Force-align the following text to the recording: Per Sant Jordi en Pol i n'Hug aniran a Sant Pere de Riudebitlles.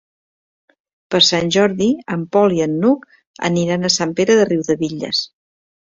Per 1.15 1.19
Sant 1.27 1.51
Jordi 1.57 1.89
en 2.17 2.23
Pol 2.37 2.57
i 2.61 2.65
n'Hug 2.71 3.07
aniran 3.51 3.85
a 3.91 3.95
Sant 3.97 4.17
Pere 4.21 4.37
de 4.41 4.49
Riudebitlles. 4.53 5.25